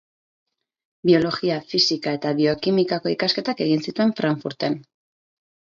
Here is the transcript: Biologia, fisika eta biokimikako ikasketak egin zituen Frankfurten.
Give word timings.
Biologia, 1.09 1.57
fisika 1.73 2.15
eta 2.19 2.33
biokimikako 2.41 3.13
ikasketak 3.15 3.65
egin 3.69 3.87
zituen 3.89 4.17
Frankfurten. 4.21 4.83